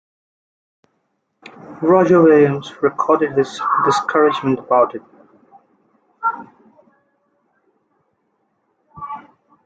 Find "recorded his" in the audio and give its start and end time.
2.81-3.61